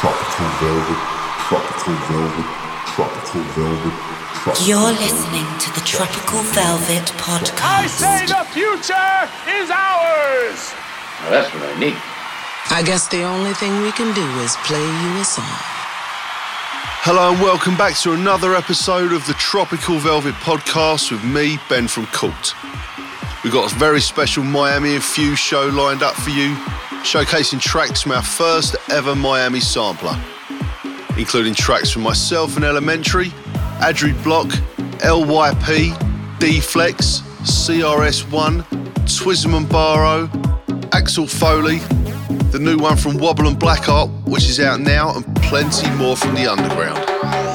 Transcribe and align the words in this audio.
Tropical 0.00 0.46
velvet, 0.62 1.00
tropical 1.48 1.94
velvet, 2.06 2.46
tropical 2.86 3.40
velvet. 3.58 3.92
Tropical 4.44 4.66
You're 4.68 4.92
listening 4.92 5.58
to 5.58 5.74
the 5.74 5.80
Tropical 5.84 6.38
Velvet 6.54 7.06
Podcast. 7.18 7.58
I 7.64 7.86
say 7.88 8.26
the 8.26 8.44
future 8.54 9.18
is 9.58 9.68
ours. 9.74 10.72
Now 11.18 11.30
that's 11.30 11.52
what 11.52 11.64
I 11.64 11.80
need. 11.80 11.96
I 12.70 12.84
guess 12.86 13.08
the 13.08 13.24
only 13.24 13.54
thing 13.54 13.82
we 13.82 13.90
can 13.90 14.14
do 14.14 14.24
is 14.38 14.54
play 14.62 14.78
you 14.78 15.20
a 15.20 15.24
song. 15.24 15.44
Hello 17.02 17.32
and 17.32 17.42
welcome 17.42 17.76
back 17.76 17.96
to 17.96 18.12
another 18.12 18.54
episode 18.54 19.12
of 19.12 19.26
the 19.26 19.34
Tropical 19.34 19.98
Velvet 19.98 20.34
Podcast 20.34 21.10
with 21.10 21.24
me, 21.24 21.58
Ben 21.68 21.88
from 21.88 22.06
Cult. 22.06 22.54
We've 23.42 23.52
got 23.52 23.72
a 23.72 23.74
very 23.74 24.00
special 24.00 24.44
Miami 24.44 24.94
Infused 24.94 25.40
show 25.40 25.66
lined 25.66 26.04
up 26.04 26.14
for 26.14 26.30
you, 26.30 26.56
showcasing 27.02 27.60
tracks 27.60 28.02
from 28.02 28.12
our 28.12 28.22
first 28.22 28.76
ever 28.90 29.14
Miami 29.14 29.60
sampler, 29.60 30.16
including 31.16 31.54
tracks 31.54 31.90
from 31.90 32.02
myself 32.02 32.56
and 32.56 32.64
Elementary, 32.64 33.26
Adri 33.80 34.12
Block, 34.22 34.48
LYP, 34.98 36.38
D-Flex, 36.38 37.20
CRS1, 37.42 38.62
Twism 39.06 39.56
and 39.56 39.68
Barrow, 39.68 40.28
Axel 40.92 41.26
Foley, 41.26 41.78
the 42.50 42.58
new 42.60 42.76
one 42.76 42.96
from 42.96 43.16
Wobble 43.18 43.46
and 43.48 43.58
Blackheart, 43.58 44.10
which 44.24 44.48
is 44.48 44.60
out 44.60 44.80
now, 44.80 45.14
and 45.14 45.24
plenty 45.36 45.90
more 45.92 46.16
from 46.16 46.34
the 46.34 46.46
underground. 46.46 47.47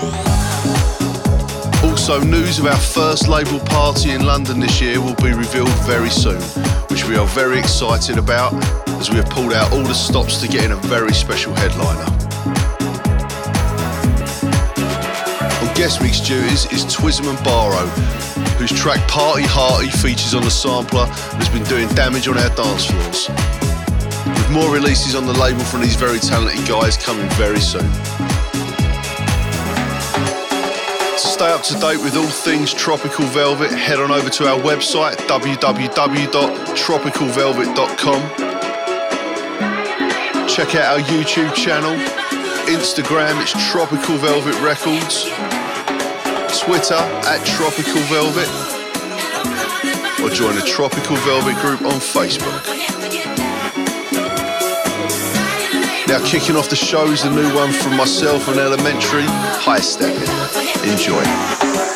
Also, 1.93 2.19
news 2.23 2.57
of 2.57 2.65
our 2.65 2.75
first 2.75 3.27
label 3.27 3.59
party 3.59 4.09
in 4.09 4.25
London 4.25 4.59
this 4.59 4.81
year 4.81 4.99
will 4.99 5.13
be 5.21 5.31
revealed 5.31 5.69
very 5.85 6.09
soon, 6.09 6.41
which 6.89 7.05
we 7.07 7.15
are 7.15 7.27
very 7.27 7.59
excited 7.59 8.17
about 8.17 8.51
as 8.99 9.11
we 9.11 9.17
have 9.17 9.29
pulled 9.29 9.53
out 9.53 9.71
all 9.71 9.83
the 9.83 9.93
stops 9.93 10.41
to 10.41 10.47
get 10.47 10.65
in 10.65 10.71
a 10.71 10.75
very 10.75 11.13
special 11.13 11.53
headliner. 11.53 12.09
On 15.61 15.75
guest 15.75 16.01
mix 16.01 16.19
duties 16.19 16.65
is 16.73 16.83
Twism 16.83 17.29
and 17.29 17.41
Barrow, 17.43 17.85
whose 18.57 18.71
track 18.71 19.07
Party 19.07 19.43
Hearty 19.45 19.91
features 19.91 20.33
on 20.33 20.43
the 20.43 20.51
sampler 20.51 21.05
and 21.05 21.43
has 21.43 21.49
been 21.49 21.63
doing 21.65 21.87
damage 21.89 22.27
on 22.27 22.39
our 22.39 22.49
dance 22.55 22.85
floors 22.85 23.29
with 24.25 24.51
more 24.51 24.73
releases 24.73 25.13
on 25.13 25.27
the 25.27 25.33
label 25.33 25.63
from 25.65 25.81
these 25.81 25.95
very 25.95 26.17
talented 26.17 26.67
guys 26.67 26.97
coming 26.97 27.29
very 27.37 27.59
soon. 27.59 27.87
Stay 31.43 31.51
up 31.51 31.61
to 31.61 31.75
date 31.79 32.01
with 32.01 32.15
all 32.15 32.25
things 32.25 32.73
Tropical 32.73 33.25
Velvet, 33.25 33.69
head 33.69 33.99
on 33.99 34.11
over 34.11 34.29
to 34.29 34.47
our 34.47 34.57
website 34.61 35.15
www.tropicalvelvet.com. 35.27 38.21
Check 40.47 40.75
out 40.75 40.93
our 40.93 40.99
YouTube 41.05 41.53
channel, 41.53 41.93
Instagram, 42.67 43.41
it's 43.41 43.51
Tropical 43.69 44.15
Velvet 44.17 44.57
Records, 44.61 45.25
Twitter 46.61 47.03
at 47.27 47.45
Tropical 47.45 48.01
Velvet, 48.07 48.47
or 50.23 50.29
join 50.29 50.55
the 50.55 50.61
Tropical 50.65 51.17
Velvet 51.17 51.57
group 51.57 51.81
on 51.81 51.99
Facebook. 51.99 52.63
Now, 56.13 56.23
kicking 56.23 56.55
off 56.55 56.69
the 56.69 56.75
show 56.75 57.07
is 57.07 57.23
a 57.23 57.31
new 57.31 57.55
one 57.55 57.71
from 57.71 57.97
myself 57.97 58.47
and 58.47 58.59
Elementary, 58.59 59.25
High 59.25 59.79
Stepping. 59.79 60.29
Enjoy. 60.87 61.92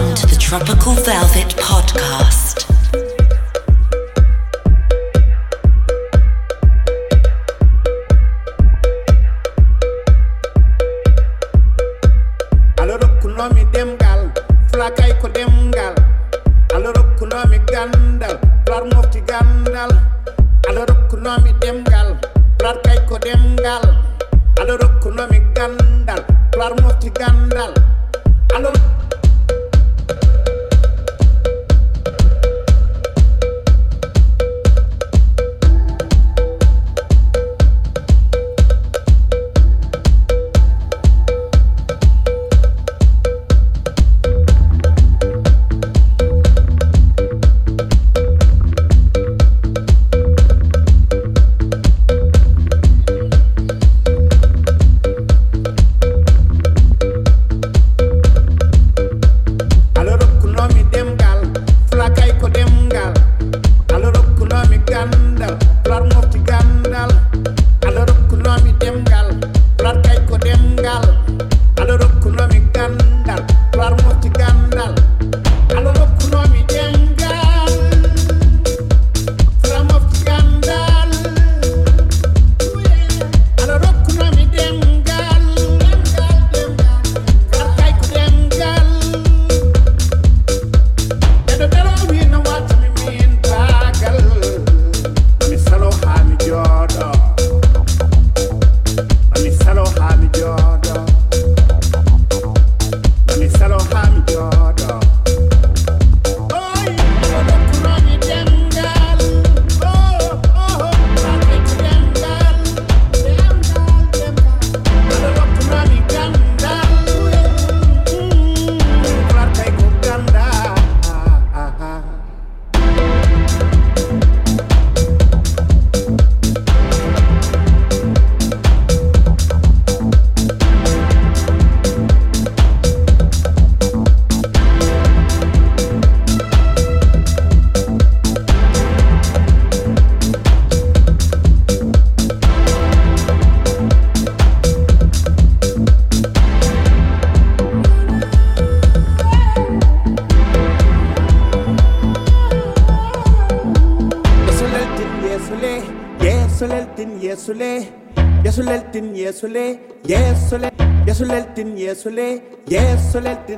To 0.00 0.26
the 0.26 0.36
Tropical 0.36 0.94
Velvet 0.94 1.54
Podcast. 1.56 2.41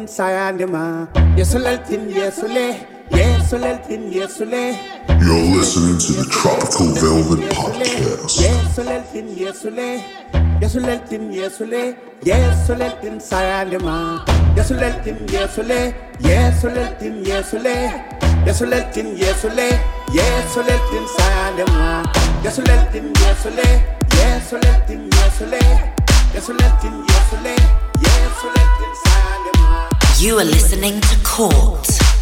sayandima. 0.06 1.08
Yesuleltin 1.36 2.08
yesule, 2.10 2.86
yesuleltin 3.10 4.12
yesule. 4.12 4.76
You're 5.20 5.56
listening 5.56 5.98
to 5.98 6.12
the 6.12 6.24
Tropical 6.30 6.88
Velvet 7.00 7.50
Podcast. 7.50 8.40
Yesuleltin 8.40 9.28
yesule, 9.36 10.02
yesuleltin 10.60 11.32
yesule, 11.32 11.96
yesuleltin 12.24 13.20
sayandima. 13.20 14.24
Yesuleltin 14.56 15.18
yesule, 15.32 15.94
yesuleltin 16.20 17.24
yesule, 17.24 17.76
yesuleltin 18.46 19.08
yesule, 19.16 19.68
yesuleltin 20.12 21.04
sayandima. 21.16 22.04
Yesuleltin 22.44 23.06
yesule, 23.22 23.68
yesuleltin 24.18 25.02
yesule, 25.16 25.62
yesuleltin 26.34 26.94
yesule, 27.08 27.54
yesuleltin 28.04 28.92
sayandima. 29.02 29.13
You 30.20 30.38
are 30.38 30.44
listening 30.44 31.00
to 31.00 31.18
Court. 31.24 32.13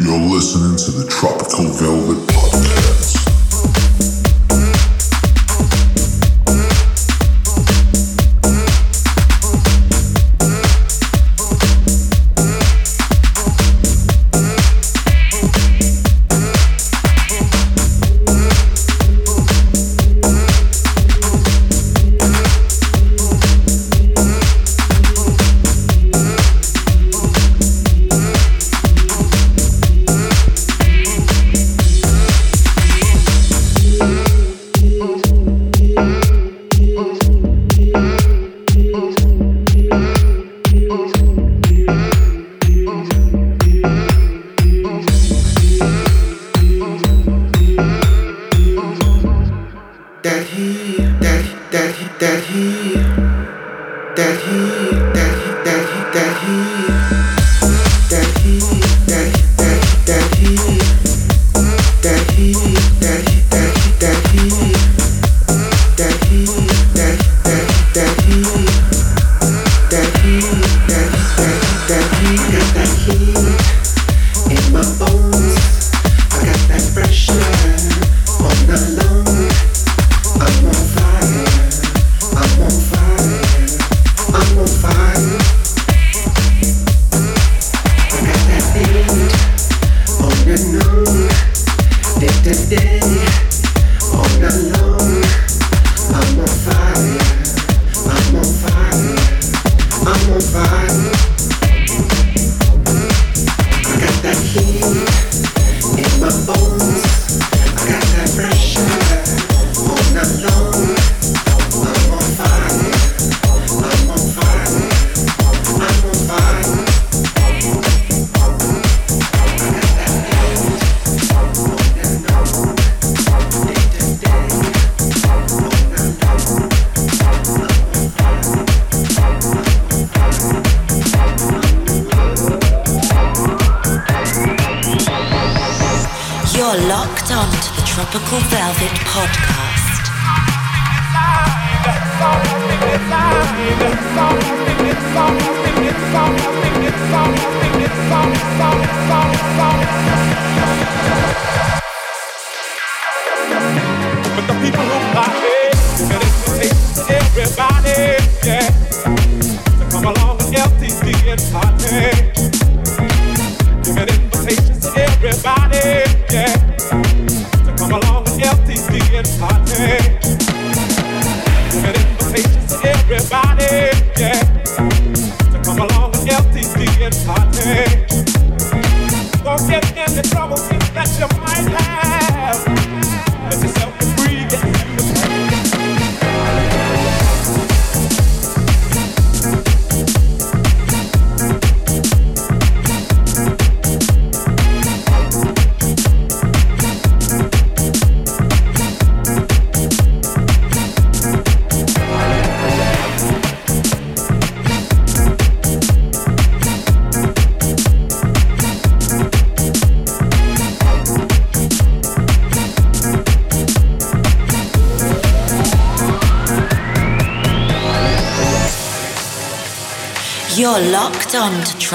You're 0.00 0.18
listening 0.18 0.76
to 0.76 0.90
the 0.90 1.06
Tropical 1.08 1.66
Velvet 1.66 2.26
Podcast. 2.26 3.23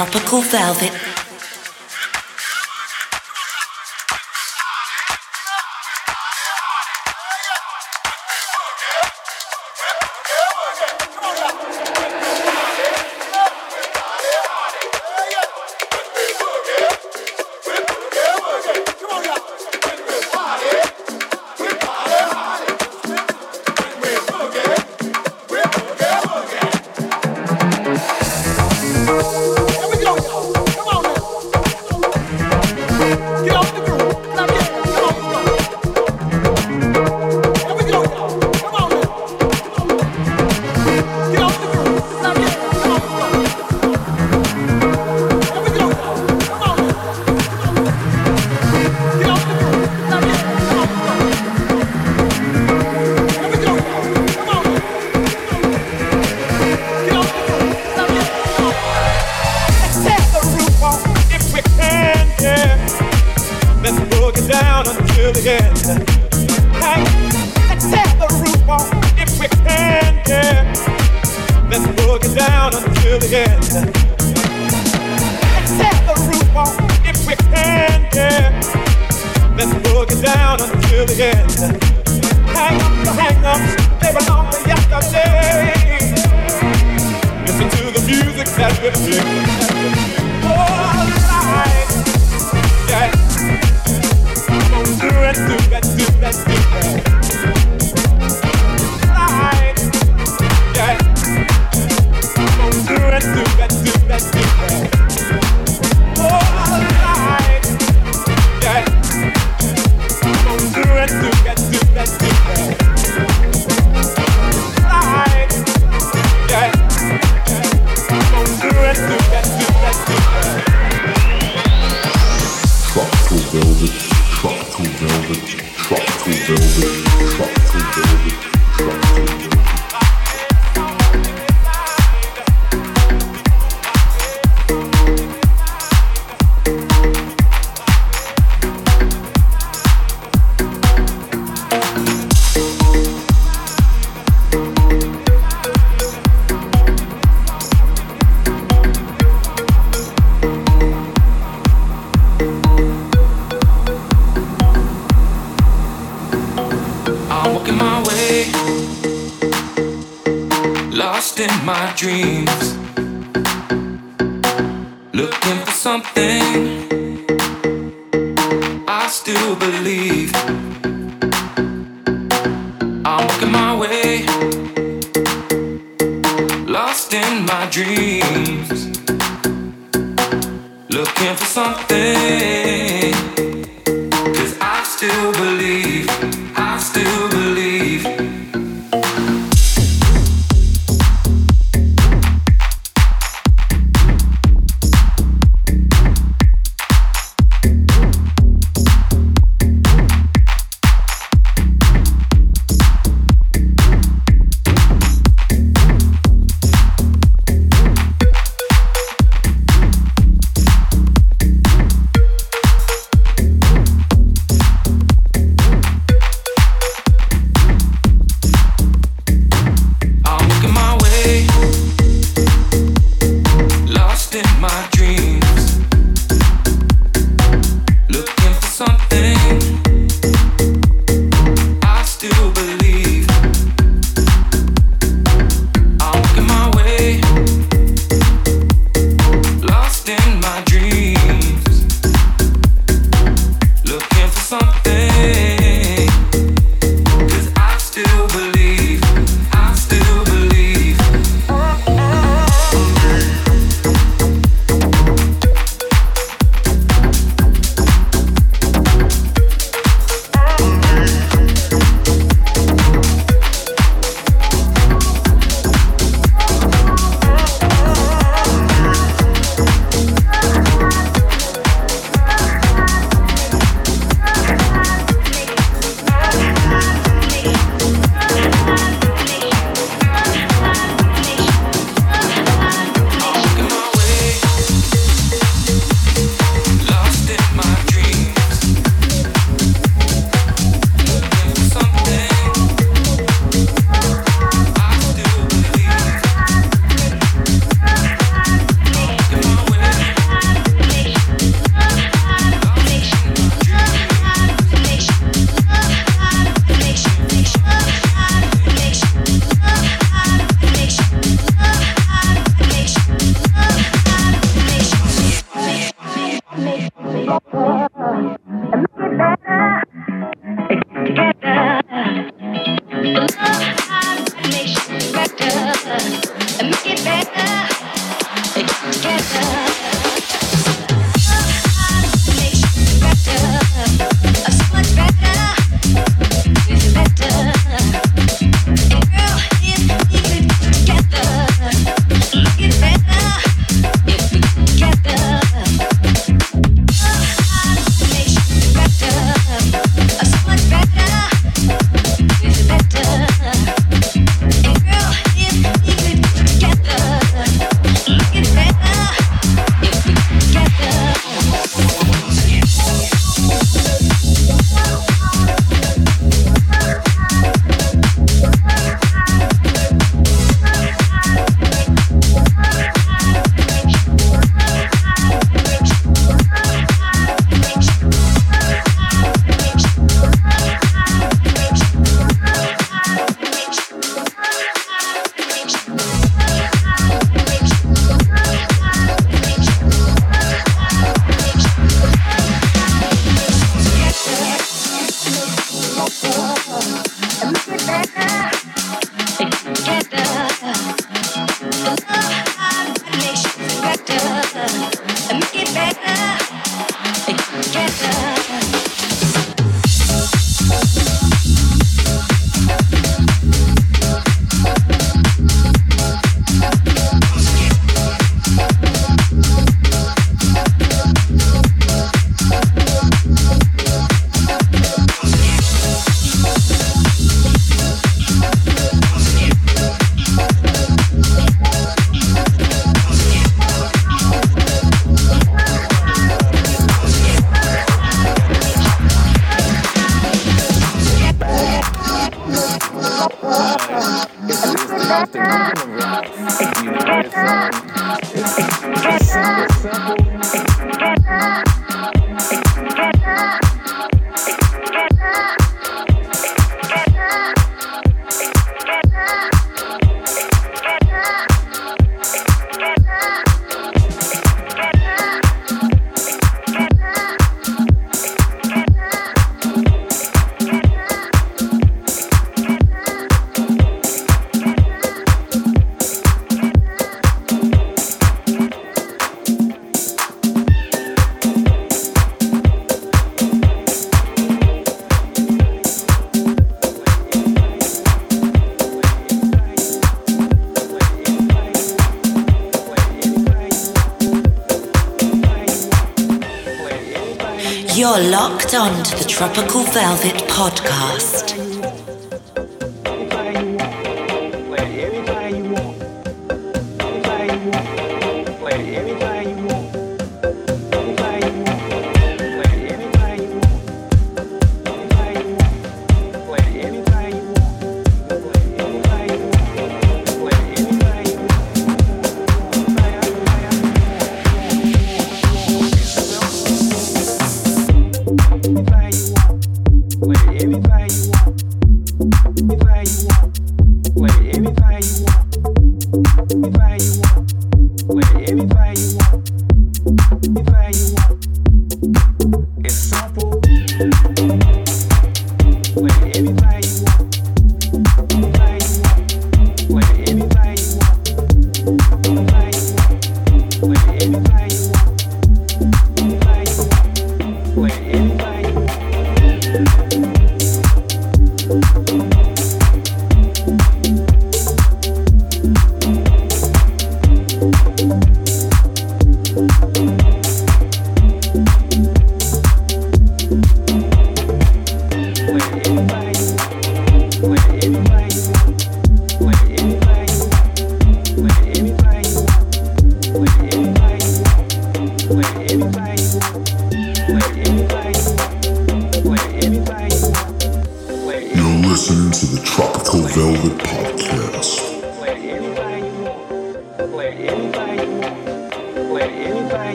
Tropical 0.00 0.42
Velvet. 0.42 0.99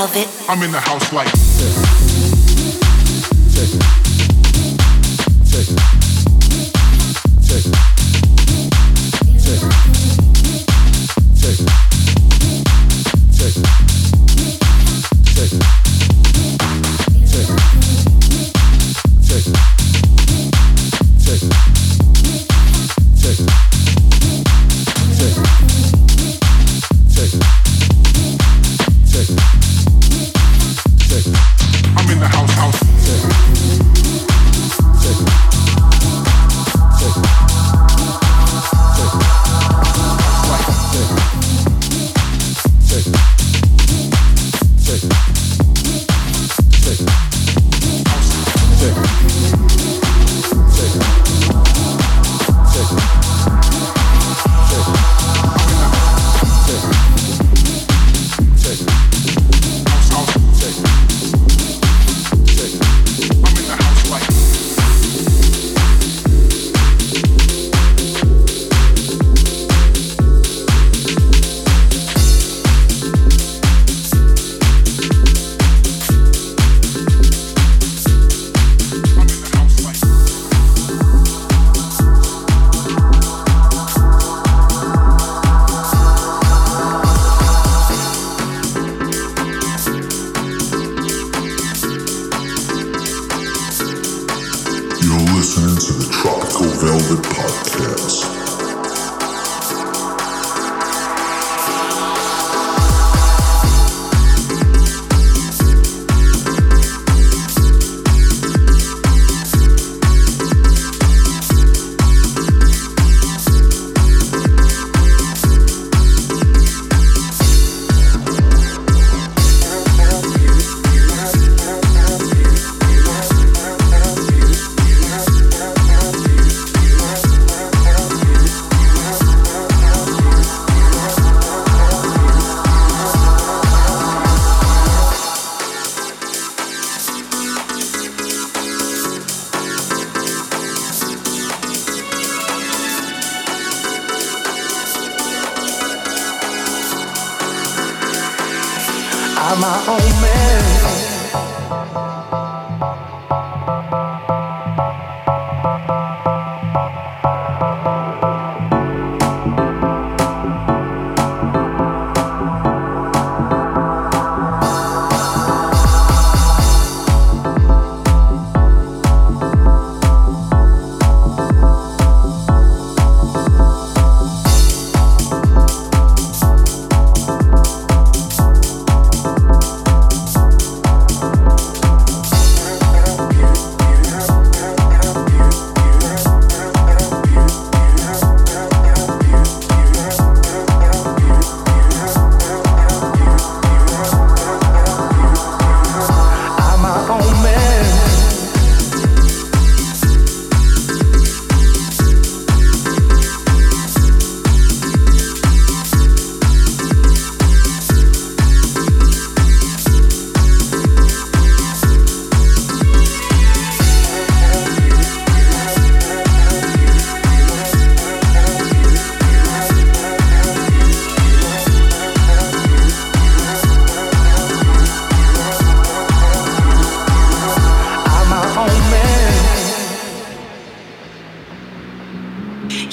velvet. 0.00 0.28
I'm 0.48 0.62
in 0.62 0.72
the 0.72 0.80
house 0.80 1.12
like. 1.12 1.59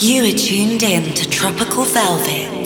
You 0.08 0.24
are 0.24 0.32
tuned 0.32 0.84
in 0.84 1.14
to 1.16 1.30
Tropical 1.30 1.84
Velvet. 1.84 2.57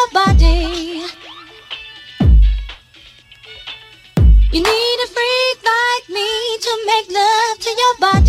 your 0.00 0.24
body. 0.24 1.04
You 4.52 4.62
need 4.62 4.98
a 5.04 5.08
freak 5.14 5.58
like 5.64 6.08
me 6.08 6.58
to 6.58 6.72
make 6.86 7.08
love 7.10 7.58
to 7.58 7.70
your 7.70 7.98
body. 8.00 8.19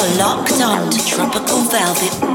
Locked 0.00 0.62
on 0.62 0.88
to 0.90 1.06
Tropical 1.06 1.58
Velvet. 1.64 2.29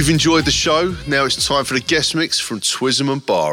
You've 0.00 0.08
enjoyed 0.08 0.46
the 0.46 0.50
show. 0.50 0.96
Now 1.06 1.26
it's 1.26 1.46
time 1.46 1.66
for 1.66 1.74
the 1.74 1.80
guest 1.80 2.14
mix 2.14 2.40
from 2.40 2.60
Twism 2.60 3.12
and 3.12 3.24
Barrow. 3.26 3.49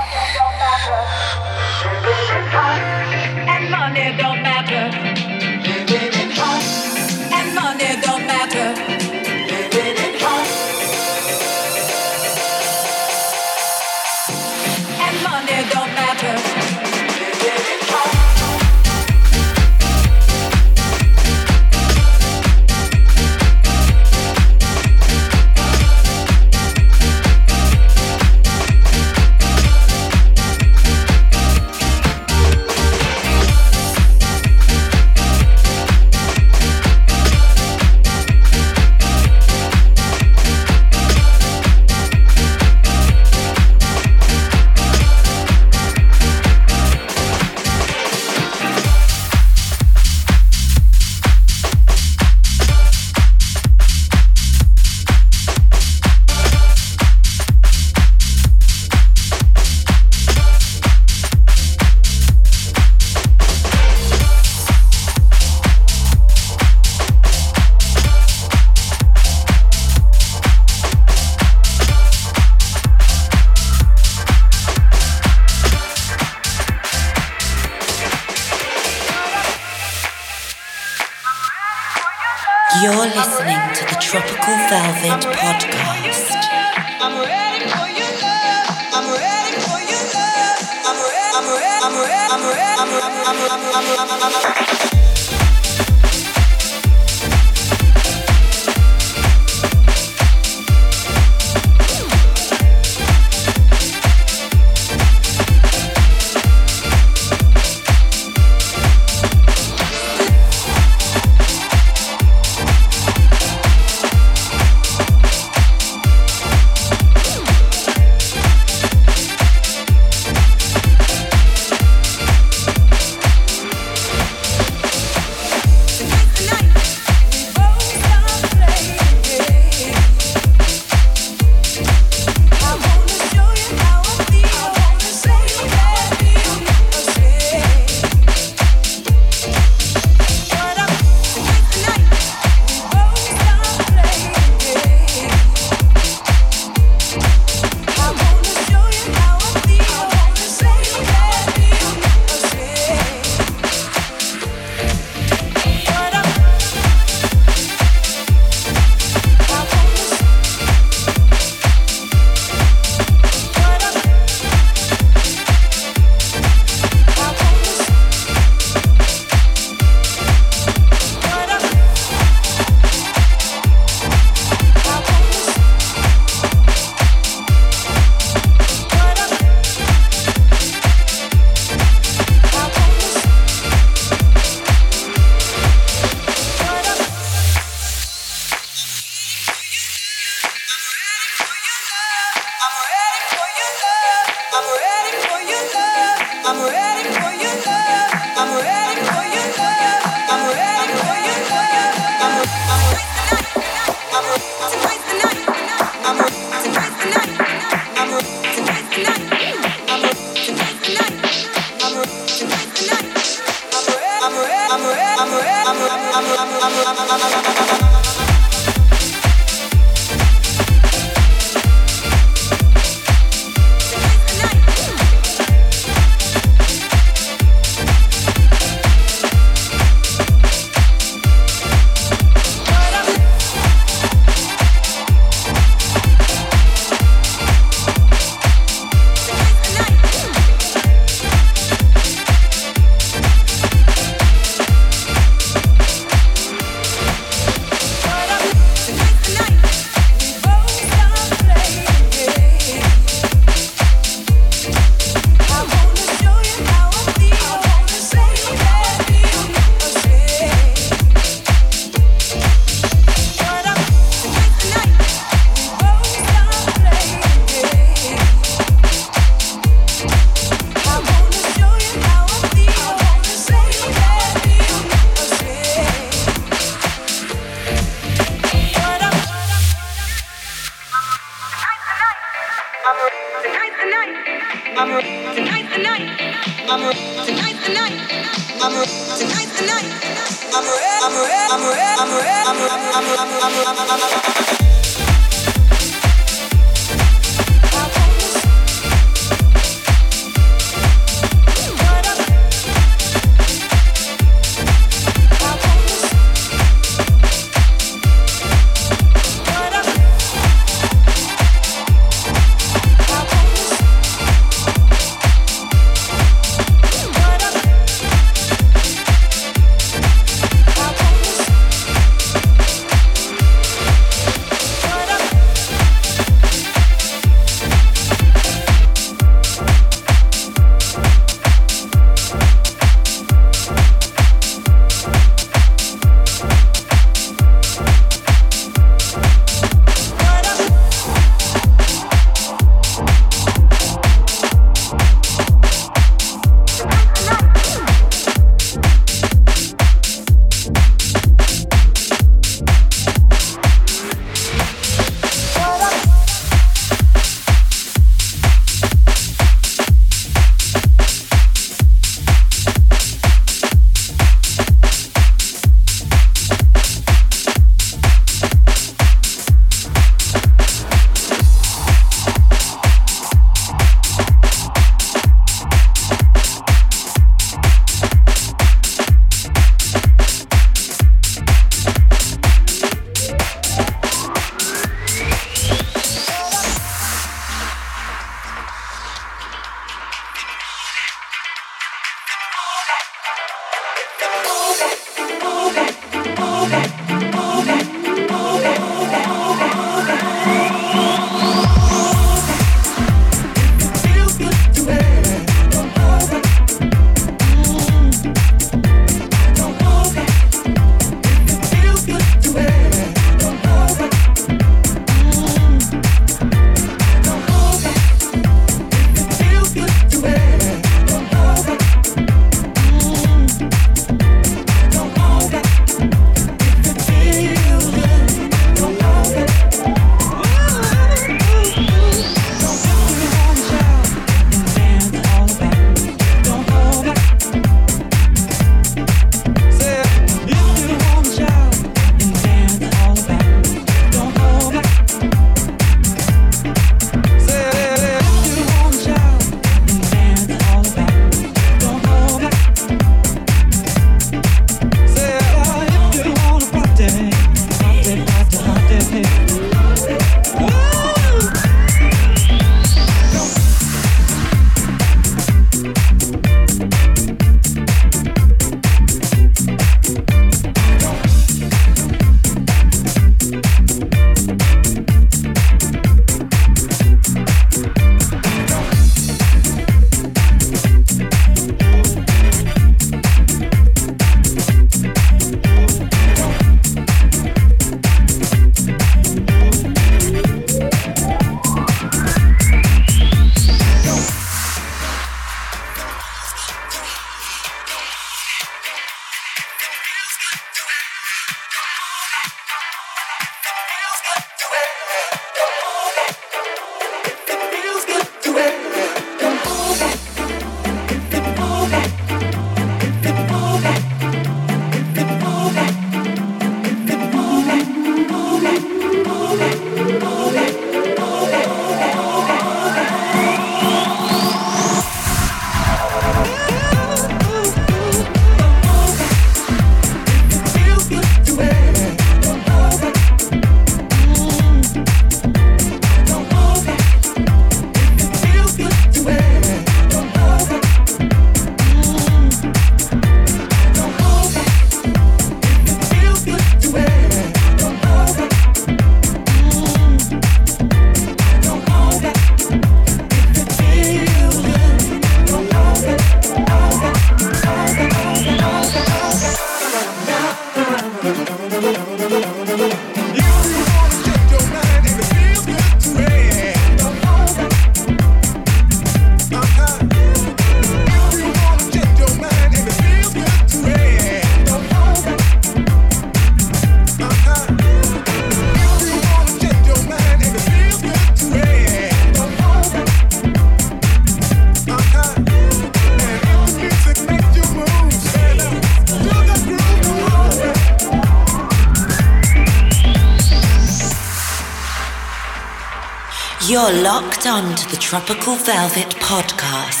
You're 596.81 597.03
locked 597.03 597.45
on 597.45 597.75
to 597.75 597.89
the 597.91 597.97
Tropical 597.97 598.55
Velvet 598.55 599.09
Podcast. 599.19 600.00